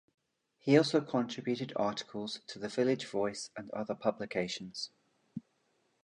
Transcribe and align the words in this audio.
He 0.57 0.79
also 0.79 1.01
contributed 1.01 1.73
articles 1.75 2.39
to 2.47 2.57
"The 2.57 2.69
Village 2.69 3.05
Voice" 3.05 3.51
and 3.55 3.69
other 3.69 3.93
publications. 3.93 4.89